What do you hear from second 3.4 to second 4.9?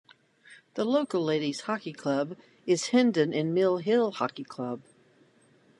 Mill Hill Hockey Club.